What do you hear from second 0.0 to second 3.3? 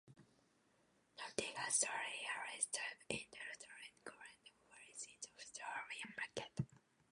Noritake Australia also distributes